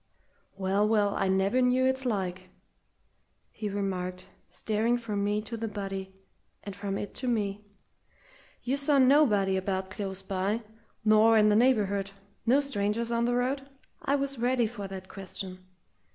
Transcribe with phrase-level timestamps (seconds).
[0.57, 2.49] "Well, well, I never knew its like!"
[3.51, 6.11] he remarked, staring from me to the body,
[6.63, 7.63] and from it to me.
[8.63, 10.63] "You saw nobody about close by
[11.05, 12.09] nor in the neighbourhood
[12.47, 13.69] no strangers on the road?"
[14.01, 15.63] I was ready for that question.